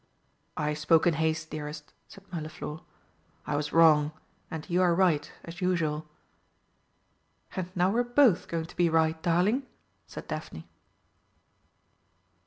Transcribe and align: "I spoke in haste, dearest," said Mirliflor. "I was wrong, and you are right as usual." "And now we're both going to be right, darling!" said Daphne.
"I 0.57 0.73
spoke 0.73 1.05
in 1.05 1.13
haste, 1.13 1.51
dearest," 1.51 1.93
said 2.07 2.23
Mirliflor. 2.33 2.79
"I 3.45 3.55
was 3.55 3.71
wrong, 3.71 4.13
and 4.49 4.67
you 4.67 4.81
are 4.81 4.95
right 4.95 5.31
as 5.43 5.61
usual." 5.61 6.07
"And 7.55 7.69
now 7.75 7.91
we're 7.91 8.03
both 8.03 8.47
going 8.47 8.65
to 8.65 8.75
be 8.75 8.89
right, 8.89 9.21
darling!" 9.21 9.67
said 10.07 10.27
Daphne. 10.27 10.67